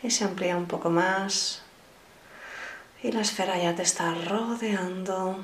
Y 0.04 0.12
se 0.12 0.26
amplía 0.26 0.58
un 0.58 0.66
poco 0.66 0.90
más 0.90 1.64
y 3.04 3.14
la 3.14 3.22
esfera 3.22 3.58
ya 3.58 3.74
te 3.74 3.84
está 3.84 4.14
rodeando 4.16 5.40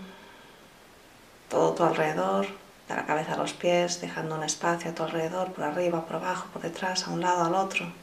todo 1.47 1.75
tu 1.75 1.83
alrededor, 1.83 2.45
de 2.89 2.95
la 2.95 3.05
cabeza 3.05 3.35
a 3.35 3.37
los 3.37 3.53
pies, 3.53 4.01
dejando 4.01 4.35
un 4.35 4.43
espacio 4.43 4.91
a 4.91 4.95
tu 4.95 5.03
alrededor, 5.03 5.53
por 5.53 5.63
arriba, 5.63 6.05
por 6.05 6.17
abajo, 6.17 6.47
por 6.51 6.61
detrás, 6.61 7.07
a 7.07 7.11
un 7.11 7.21
lado, 7.21 7.45
al 7.45 7.55
otro. 7.55 8.00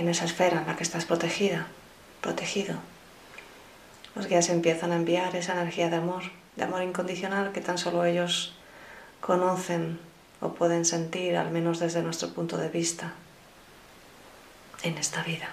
En 0.00 0.08
esa 0.08 0.24
esfera 0.24 0.60
en 0.60 0.66
la 0.66 0.76
que 0.76 0.82
estás 0.82 1.04
protegida, 1.04 1.66
protegido. 2.22 2.76
Los 4.16 4.26
guías 4.26 4.48
empiezan 4.48 4.92
a 4.92 4.96
enviar 4.96 5.36
esa 5.36 5.52
energía 5.52 5.90
de 5.90 5.96
amor, 5.96 6.22
de 6.56 6.64
amor 6.64 6.82
incondicional 6.82 7.52
que 7.52 7.60
tan 7.60 7.76
solo 7.76 8.04
ellos 8.04 8.54
conocen 9.20 10.00
o 10.40 10.54
pueden 10.54 10.86
sentir, 10.86 11.36
al 11.36 11.50
menos 11.50 11.78
desde 11.78 12.02
nuestro 12.02 12.30
punto 12.30 12.56
de 12.56 12.70
vista, 12.70 13.12
en 14.82 14.96
esta 14.96 15.22
vida. 15.22 15.50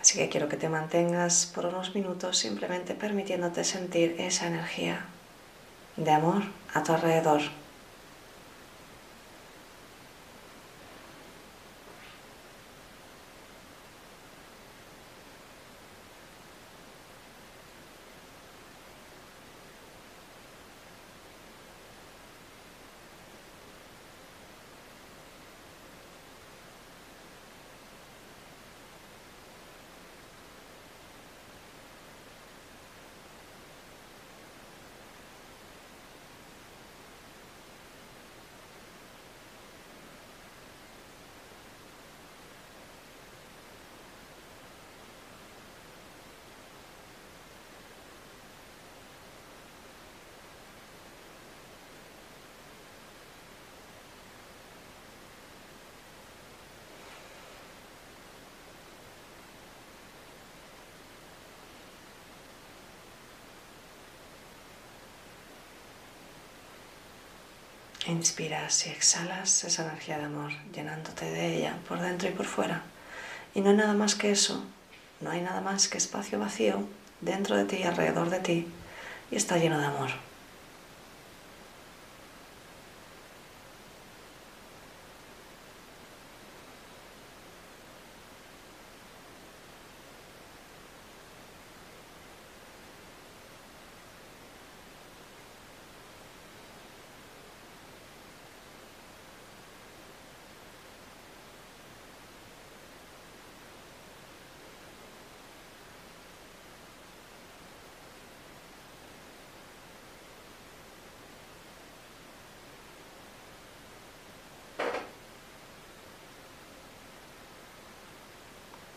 Así 0.00 0.16
que 0.16 0.30
quiero 0.30 0.48
que 0.48 0.56
te 0.56 0.70
mantengas 0.70 1.44
por 1.54 1.66
unos 1.66 1.94
minutos 1.94 2.38
simplemente 2.38 2.94
permitiéndote 2.94 3.64
sentir 3.64 4.16
esa 4.18 4.46
energía 4.46 5.04
de 5.96 6.10
amor 6.10 6.44
a 6.72 6.82
tu 6.82 6.94
alrededor. 6.94 7.42
Inspiras 68.08 68.86
y 68.86 68.88
exhalas 68.88 69.64
esa 69.64 69.84
energía 69.84 70.16
de 70.16 70.24
amor, 70.24 70.50
llenándote 70.74 71.26
de 71.26 71.58
ella 71.58 71.76
por 71.86 72.00
dentro 72.00 72.26
y 72.26 72.32
por 72.32 72.46
fuera. 72.46 72.80
Y 73.54 73.60
no 73.60 73.68
hay 73.68 73.76
nada 73.76 73.92
más 73.92 74.14
que 74.14 74.30
eso, 74.30 74.64
no 75.20 75.30
hay 75.30 75.42
nada 75.42 75.60
más 75.60 75.88
que 75.88 75.98
espacio 75.98 76.38
vacío 76.38 76.88
dentro 77.20 77.54
de 77.54 77.66
ti 77.66 77.76
y 77.76 77.82
alrededor 77.82 78.30
de 78.30 78.40
ti, 78.40 78.66
y 79.30 79.36
está 79.36 79.58
lleno 79.58 79.78
de 79.78 79.84
amor. 79.84 80.27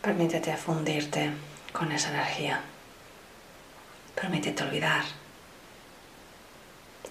Permítete 0.02 0.56
fundirte 0.56 1.30
con 1.72 1.92
esa 1.92 2.10
energía. 2.10 2.60
Permítete 4.16 4.64
olvidar 4.64 5.04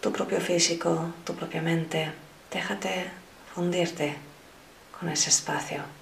tu 0.02 0.12
propio 0.12 0.42
físico, 0.42 1.14
tu 1.24 1.34
propia 1.34 1.62
mente. 1.62 2.12
Déjate 2.52 3.10
fundirte 3.56 4.18
con 5.00 5.08
ese 5.08 5.30
espacio. 5.30 6.01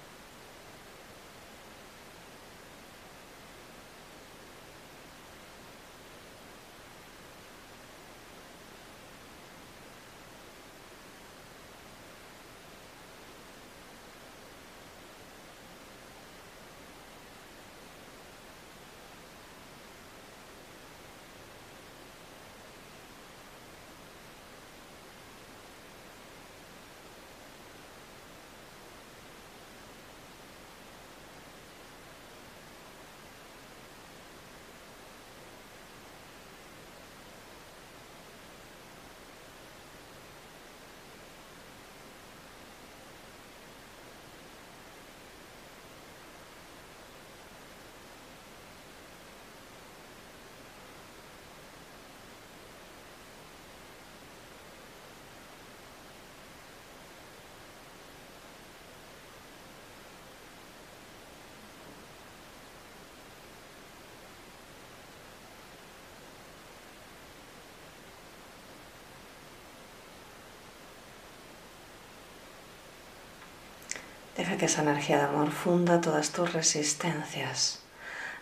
Deja 74.40 74.56
que 74.56 74.64
esa 74.64 74.80
energía 74.80 75.18
de 75.18 75.24
amor 75.24 75.50
funda 75.50 76.00
todas 76.00 76.30
tus 76.30 76.54
resistencias 76.54 77.80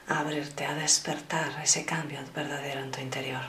a 0.07 0.21
abrirte, 0.21 0.65
a 0.65 0.77
despertar 0.77 1.61
ese 1.61 1.85
cambio 1.85 2.21
verdadero 2.37 2.83
en 2.83 2.93
tu 2.93 3.01
interior. 3.01 3.43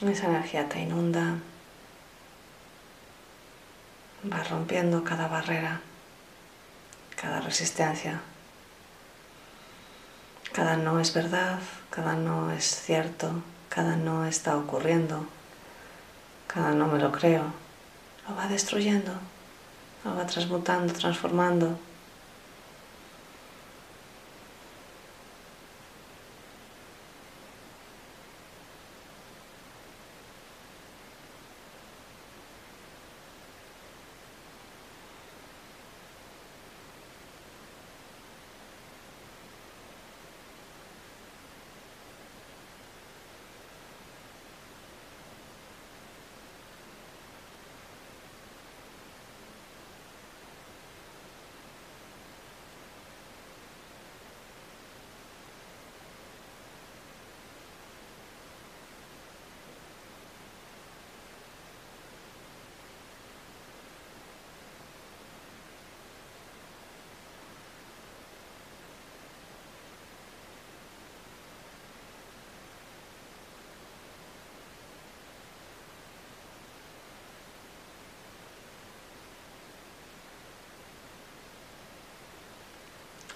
Esa 0.00 0.26
energía 0.26 0.68
te 0.68 0.78
inunda, 0.78 1.34
va 4.32 4.44
rompiendo 4.44 5.02
cada 5.02 5.26
barrera, 5.26 5.80
cada 7.20 7.40
resistencia. 7.40 8.20
Cada 10.52 10.76
no 10.76 11.00
es 11.00 11.12
verdad, 11.12 11.58
cada 11.90 12.14
no 12.14 12.52
es 12.52 12.64
cierto, 12.64 13.42
cada 13.68 13.96
no 13.96 14.24
está 14.24 14.56
ocurriendo, 14.56 15.26
cada 16.46 16.70
no 16.70 16.86
me 16.86 17.00
lo 17.00 17.10
creo. 17.10 17.52
Lo 18.28 18.36
va 18.36 18.46
destruyendo, 18.46 19.12
lo 20.04 20.14
va 20.14 20.26
transmutando, 20.26 20.92
transformando. 20.92 21.76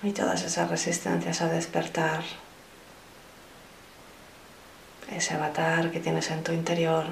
Y 0.02 0.10
todas 0.10 0.42
esas 0.42 0.68
resistencias 0.68 1.42
a 1.42 1.48
despertar, 1.48 2.22
ese 5.10 5.34
avatar 5.34 5.90
que 5.90 6.00
tienes 6.00 6.30
en 6.30 6.42
tu 6.42 6.52
interior, 6.52 7.06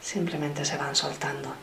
simplemente 0.00 0.64
se 0.64 0.76
van 0.76 0.94
soltando. 0.94 1.54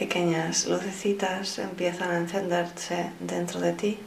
Pequeñas 0.00 0.66
lucecitas 0.66 1.58
empiezan 1.58 2.10
a 2.10 2.16
encenderse 2.16 3.10
dentro 3.20 3.60
de 3.60 3.72
ti. 3.74 3.98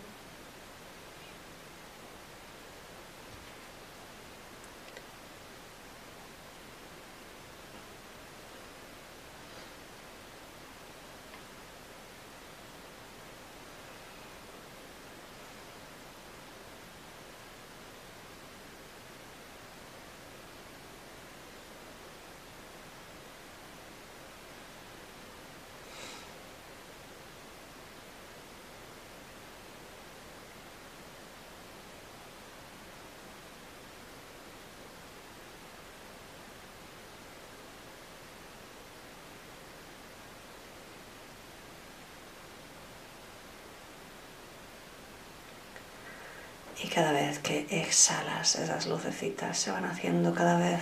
Y 46.83 46.87
cada 46.89 47.13
vez 47.13 47.39
que 47.39 47.65
exhalas, 47.69 48.55
esas 48.57 48.87
lucecitas 48.87 49.57
se 49.57 49.71
van 49.71 49.85
haciendo 49.85 50.33
cada 50.35 50.57
vez 50.57 50.81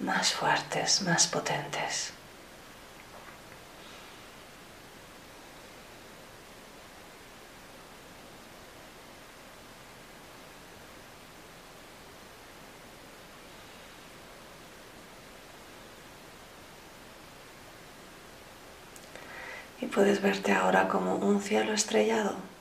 más 0.00 0.32
fuertes, 0.32 1.02
más 1.02 1.28
potentes. 1.28 2.12
Y 19.80 19.86
puedes 19.86 20.20
verte 20.20 20.52
ahora 20.52 20.88
como 20.88 21.16
un 21.16 21.40
cielo 21.40 21.72
estrellado 21.72 22.51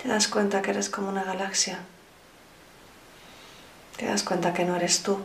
te 0.00 0.08
das 0.08 0.28
cuenta 0.28 0.62
que 0.62 0.70
eres 0.70 0.88
como 0.88 1.08
una 1.08 1.24
galaxia. 1.24 1.80
Te 3.96 4.06
das 4.06 4.22
cuenta 4.22 4.54
que 4.54 4.64
no 4.64 4.76
eres 4.76 5.02
tú. 5.02 5.18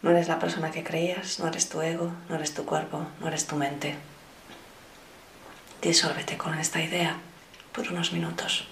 No 0.00 0.10
eres 0.10 0.26
la 0.26 0.38
persona 0.38 0.72
que 0.72 0.82
creías, 0.82 1.38
no 1.38 1.46
eres 1.46 1.68
tu 1.68 1.80
ego, 1.80 2.12
no 2.28 2.34
eres 2.34 2.54
tu 2.54 2.64
cuerpo, 2.64 3.06
no 3.20 3.28
eres 3.28 3.46
tu 3.46 3.56
mente. 3.56 3.94
Disólvete 5.80 6.36
con 6.36 6.58
esta 6.58 6.82
idea 6.82 7.16
por 7.72 7.88
unos 7.88 8.12
minutos. 8.12 8.66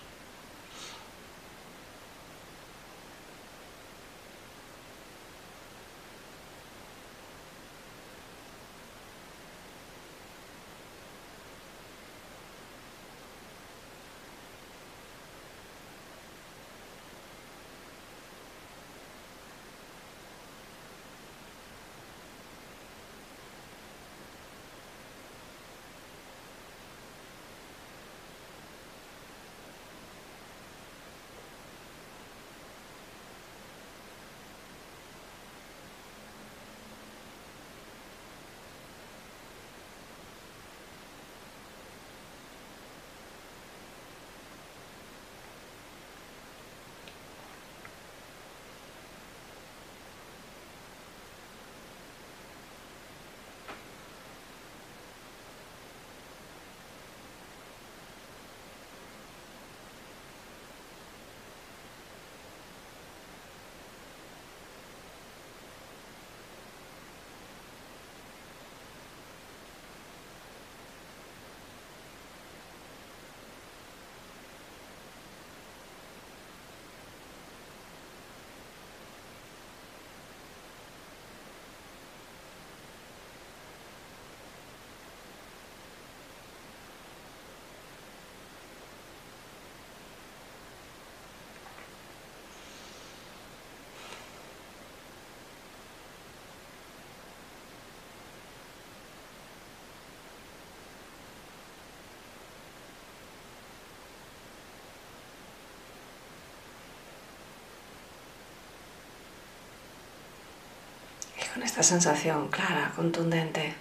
Con 111.52 111.62
esta 111.62 111.82
sensación 111.82 112.48
clara, 112.48 112.92
contundente, 112.94 113.74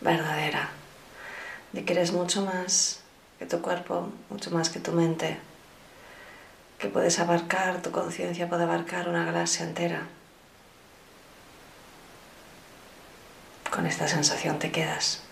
verdadera, 0.00 0.70
de 1.72 1.84
que 1.84 1.92
eres 1.92 2.12
mucho 2.12 2.44
más 2.44 3.00
que 3.38 3.46
tu 3.46 3.60
cuerpo, 3.60 4.10
mucho 4.28 4.50
más 4.50 4.70
que 4.70 4.80
tu 4.80 4.92
mente, 4.92 5.38
que 6.78 6.88
puedes 6.88 7.18
abarcar, 7.18 7.80
tu 7.82 7.90
conciencia 7.90 8.48
puede 8.48 8.64
abarcar 8.64 9.08
una 9.08 9.24
galaxia 9.24 9.64
entera. 9.64 10.02
Con 13.70 13.86
esta 13.86 14.08
sensación 14.08 14.58
te 14.58 14.70
quedas. 14.70 15.22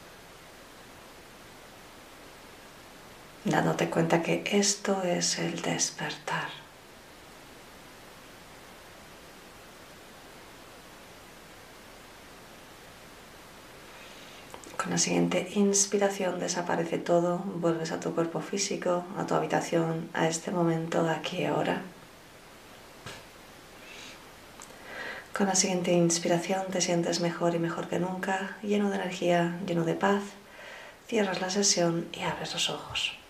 Dándote 3.45 3.91
cuenta 3.91 4.23
que 4.23 4.43
esto 4.53 5.03
es 5.03 5.39
el 5.39 5.61
despertar. 5.61 6.64
Con 14.85 14.93
la 14.93 14.99
siguiente 14.99 15.49
inspiración 15.55 16.39
desaparece 16.39 16.99
todo, 16.99 17.39
vuelves 17.39 17.91
a 17.91 18.01
tu 18.01 18.15
cuerpo 18.15 18.41
físico, 18.41 19.03
a 19.17 19.25
tu 19.25 19.35
habitación, 19.35 20.11
a 20.13 20.29
este 20.29 20.51
momento, 20.51 21.09
aquí 21.09 21.39
y 21.39 21.45
ahora. 21.47 21.81
Con 25.33 25.47
la 25.47 25.55
siguiente 25.55 25.93
inspiración 25.93 26.67
te 26.71 26.83
sientes 26.83 27.21
mejor 27.21 27.55
y 27.55 27.59
mejor 27.59 27.89
que 27.89 27.99
nunca, 27.99 28.59
lleno 28.63 28.91
de 28.91 28.97
energía, 28.97 29.59
lleno 29.67 29.87
de 29.87 29.95
paz. 29.95 30.23
Cierras 31.09 31.41
la 31.41 31.49
sesión 31.49 32.07
y 32.13 32.21
abres 32.21 32.53
los 32.53 32.69
ojos. 32.69 33.24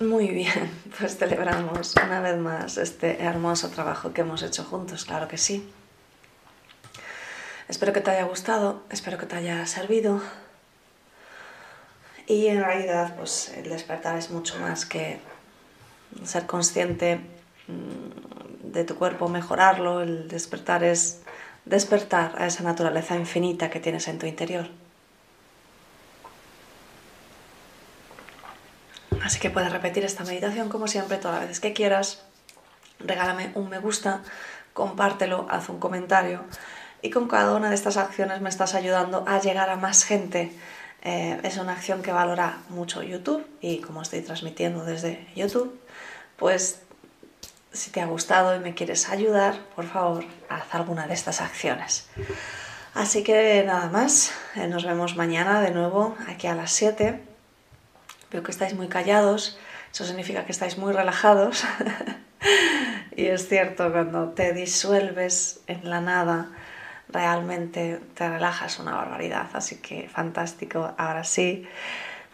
Muy 0.00 0.28
bien, 0.28 0.70
pues 0.98 1.16
celebramos 1.16 1.94
una 1.96 2.20
vez 2.20 2.38
más 2.38 2.78
este 2.78 3.20
hermoso 3.22 3.68
trabajo 3.70 4.12
que 4.12 4.20
hemos 4.20 4.42
hecho 4.42 4.62
juntos, 4.64 5.04
claro 5.04 5.26
que 5.26 5.38
sí. 5.38 5.68
Espero 7.68 7.92
que 7.92 8.00
te 8.00 8.12
haya 8.12 8.24
gustado, 8.24 8.82
espero 8.90 9.18
que 9.18 9.26
te 9.26 9.36
haya 9.36 9.66
servido. 9.66 10.20
Y 12.26 12.46
en 12.46 12.62
realidad, 12.62 13.16
pues 13.16 13.52
el 13.56 13.68
despertar 13.70 14.16
es 14.16 14.30
mucho 14.30 14.58
más 14.60 14.86
que 14.86 15.18
ser 16.24 16.46
consciente 16.46 17.16
mm, 17.66 18.70
de 18.72 18.84
tu 18.84 18.94
cuerpo, 18.94 19.28
mejorarlo. 19.28 20.02
El 20.02 20.28
despertar 20.28 20.84
es 20.84 21.22
despertar 21.64 22.34
a 22.38 22.46
esa 22.46 22.62
naturaleza 22.62 23.16
infinita 23.16 23.70
que 23.70 23.80
tienes 23.80 24.06
en 24.06 24.18
tu 24.18 24.26
interior. 24.26 24.68
Así 29.22 29.38
que 29.38 29.50
puedes 29.50 29.70
repetir 29.70 30.04
esta 30.04 30.24
meditación 30.24 30.68
como 30.68 30.88
siempre, 30.88 31.16
todas 31.16 31.38
las 31.38 31.48
veces 31.48 31.60
que 31.60 31.72
quieras. 31.72 32.22
Regálame 32.98 33.52
un 33.54 33.68
me 33.68 33.78
gusta, 33.78 34.22
compártelo, 34.72 35.46
haz 35.48 35.68
un 35.68 35.78
comentario. 35.78 36.44
Y 37.02 37.10
con 37.10 37.28
cada 37.28 37.54
una 37.54 37.68
de 37.68 37.74
estas 37.74 37.96
acciones 37.96 38.40
me 38.40 38.48
estás 38.48 38.74
ayudando 38.74 39.24
a 39.26 39.40
llegar 39.40 39.70
a 39.70 39.76
más 39.76 40.04
gente. 40.04 40.52
Eh, 41.02 41.40
es 41.42 41.56
una 41.56 41.72
acción 41.72 42.02
que 42.02 42.12
valora 42.12 42.58
mucho 42.68 43.02
YouTube 43.02 43.44
y 43.60 43.78
como 43.80 44.02
estoy 44.02 44.20
transmitiendo 44.20 44.84
desde 44.84 45.26
YouTube, 45.34 45.80
pues 46.36 46.82
si 47.72 47.90
te 47.90 48.00
ha 48.00 48.06
gustado 48.06 48.54
y 48.54 48.60
me 48.60 48.74
quieres 48.74 49.08
ayudar, 49.08 49.58
por 49.74 49.86
favor, 49.86 50.24
haz 50.48 50.72
alguna 50.72 51.08
de 51.08 51.14
estas 51.14 51.40
acciones. 51.40 52.08
Así 52.94 53.24
que 53.24 53.64
nada 53.66 53.88
más, 53.88 54.32
eh, 54.54 54.68
nos 54.68 54.84
vemos 54.84 55.16
mañana 55.16 55.60
de 55.60 55.70
nuevo 55.70 56.16
aquí 56.28 56.46
a 56.46 56.54
las 56.54 56.70
7 56.72 57.31
Veo 58.32 58.42
que 58.42 58.50
estáis 58.50 58.74
muy 58.74 58.88
callados, 58.88 59.58
eso 59.92 60.04
significa 60.04 60.46
que 60.46 60.52
estáis 60.52 60.78
muy 60.78 60.92
relajados. 60.92 61.64
y 63.16 63.26
es 63.26 63.48
cierto, 63.48 63.92
cuando 63.92 64.30
te 64.30 64.54
disuelves 64.54 65.60
en 65.66 65.90
la 65.90 66.00
nada, 66.00 66.48
realmente 67.08 68.00
te 68.14 68.28
relajas 68.28 68.78
una 68.78 68.92
barbaridad. 68.92 69.48
Así 69.52 69.76
que 69.76 70.08
fantástico, 70.08 70.94
ahora 70.96 71.24
sí. 71.24 71.66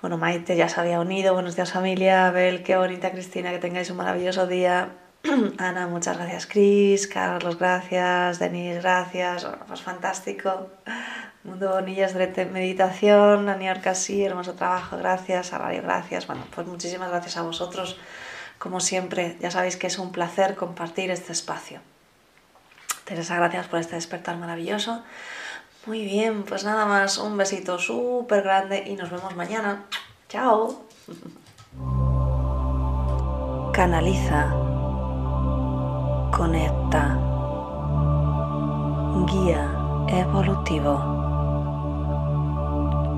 Bueno, 0.00 0.16
Maite 0.16 0.56
ya 0.56 0.68
se 0.68 0.80
había 0.80 1.00
unido. 1.00 1.34
Buenos 1.34 1.56
días 1.56 1.72
familia. 1.72 2.28
Abel, 2.28 2.62
qué 2.62 2.76
bonita 2.76 3.10
Cristina, 3.10 3.50
que 3.50 3.58
tengáis 3.58 3.90
un 3.90 3.96
maravilloso 3.96 4.46
día. 4.46 4.90
Ana, 5.58 5.88
muchas 5.88 6.16
gracias. 6.16 6.46
Cris, 6.46 7.08
Carlos, 7.08 7.58
gracias. 7.58 8.38
Denis, 8.38 8.76
gracias. 8.80 9.48
pues 9.66 9.82
fantástico. 9.82 10.68
Mundo 11.48 11.70
Bonillas 11.70 12.12
de 12.12 12.48
Meditación, 12.52 13.48
Aniar 13.48 13.80
Casi, 13.80 14.22
hermoso 14.22 14.52
trabajo, 14.52 14.98
gracias, 14.98 15.54
a 15.54 15.58
Radio, 15.58 15.82
gracias. 15.82 16.26
Bueno, 16.26 16.44
pues 16.54 16.66
muchísimas 16.66 17.08
gracias 17.08 17.38
a 17.38 17.42
vosotros. 17.42 17.98
Como 18.58 18.80
siempre, 18.80 19.38
ya 19.40 19.50
sabéis 19.50 19.76
que 19.76 19.86
es 19.86 19.98
un 19.98 20.12
placer 20.12 20.56
compartir 20.56 21.10
este 21.10 21.32
espacio. 21.32 21.80
Teresa, 23.04 23.36
gracias 23.36 23.66
por 23.66 23.80
este 23.80 23.94
despertar 23.94 24.36
maravilloso. 24.36 25.02
Muy 25.86 26.04
bien, 26.04 26.42
pues 26.42 26.64
nada 26.64 26.84
más, 26.84 27.16
un 27.16 27.38
besito 27.38 27.78
súper 27.78 28.42
grande 28.42 28.84
y 28.86 28.94
nos 28.94 29.10
vemos 29.10 29.34
mañana. 29.34 29.84
Chao. 30.28 30.84
Canaliza. 33.72 34.50
Conecta. 36.30 37.18
Guía 39.26 39.70
evolutivo. 40.08 41.17